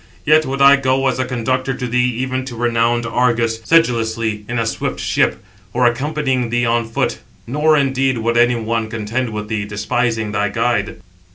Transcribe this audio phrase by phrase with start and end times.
[0.25, 4.57] Yet would I go as a conductor to thee even to renowned Argos, sedulously, in
[4.57, 5.43] a swift ship,
[5.73, 10.49] or accompanying thee on foot; nor, indeed, would any one contend with thee, despising thy
[10.49, 11.01] guide."